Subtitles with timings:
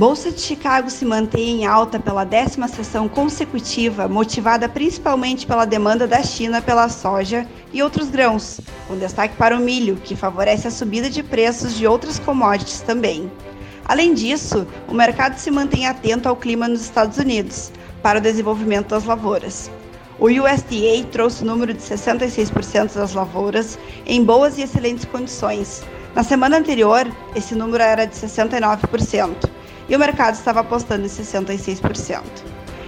[0.00, 6.06] Bolsa de Chicago se mantém em alta pela décima sessão consecutiva, motivada principalmente pela demanda
[6.06, 10.70] da China pela soja e outros grãos, com destaque para o milho, que favorece a
[10.70, 13.30] subida de preços de outras commodities também.
[13.84, 17.70] Além disso, o mercado se mantém atento ao clima nos Estados Unidos,
[18.02, 19.70] para o desenvolvimento das lavouras.
[20.18, 25.82] O USDA trouxe o número de 66% das lavouras em boas e excelentes condições.
[26.14, 27.06] Na semana anterior,
[27.36, 29.49] esse número era de 69%
[29.90, 32.22] e o mercado estava apostando em 66%.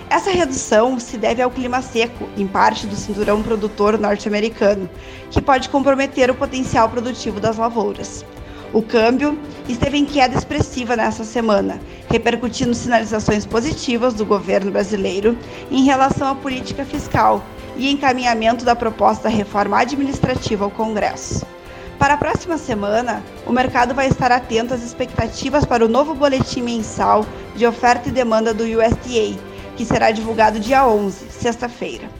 [0.09, 4.89] Essa redução se deve ao clima seco, em parte do cinturão produtor norte-americano,
[5.31, 8.25] que pode comprometer o potencial produtivo das lavouras.
[8.73, 15.37] O câmbio esteve em queda expressiva nessa semana, repercutindo sinalizações positivas do governo brasileiro
[15.71, 17.45] em relação à política fiscal
[17.77, 21.45] e encaminhamento da proposta da reforma administrativa ao Congresso.
[22.03, 26.61] Para a próxima semana, o mercado vai estar atento às expectativas para o novo boletim
[26.61, 29.39] mensal de oferta e demanda do USDA,
[29.77, 32.11] que será divulgado dia 11, sexta-feira.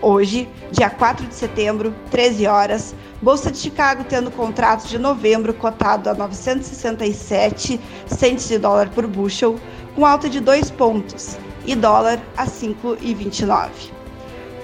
[0.00, 6.08] Hoje, dia 4 de setembro, 13 horas, Bolsa de Chicago tendo contrato de novembro cotado
[6.08, 9.60] a 967 centes de dólar por bushel,
[9.94, 13.95] com alta de 2 pontos, e dólar a 5,29.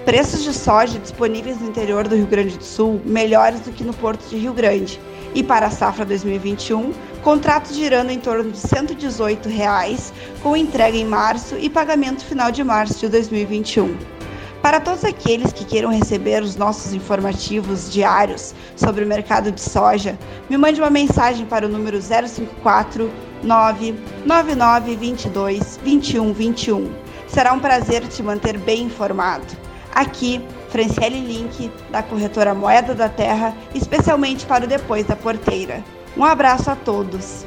[0.05, 3.95] Preços de soja disponíveis no interior do Rio Grande do Sul melhores do que no
[3.95, 4.99] Porto de Rio Grande.
[5.33, 11.07] E para a safra 2021, contratos girando em torno de 118 reais, com entrega em
[11.07, 13.97] março e pagamento final de março de 2021.
[14.61, 20.19] Para todos aqueles que queiram receber os nossos informativos diários sobre o mercado de soja,
[20.51, 23.09] me mande uma mensagem para o número 054
[23.45, 26.93] 999 22 21 21.
[27.29, 29.72] Será um prazer te manter bem informado.
[29.95, 35.85] Aqui, Franciele Link, da corretora Moeda da Terra, especialmente para o Depois da Porteira.
[36.17, 37.47] Um abraço a todos.